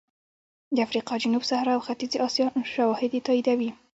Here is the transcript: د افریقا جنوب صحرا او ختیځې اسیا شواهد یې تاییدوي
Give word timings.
د 0.75 0.77
افریقا 0.85 1.15
جنوب 1.23 1.43
صحرا 1.49 1.71
او 1.75 1.81
ختیځې 1.87 2.17
اسیا 2.27 2.47
شواهد 2.73 3.11
یې 3.15 3.21
تاییدوي 3.27 3.69